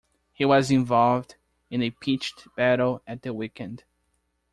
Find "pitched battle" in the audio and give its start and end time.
1.91-3.03